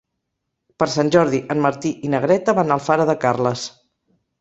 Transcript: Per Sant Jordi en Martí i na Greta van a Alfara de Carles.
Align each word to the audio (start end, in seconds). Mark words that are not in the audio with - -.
Per 0.83 0.87
Sant 0.93 1.11
Jordi 1.17 1.43
en 1.55 1.63
Martí 1.67 1.93
i 2.09 2.13
na 2.17 2.25
Greta 2.27 2.59
van 2.63 2.75
a 2.75 2.81
Alfara 2.81 3.11
de 3.15 3.19
Carles. 3.27 3.73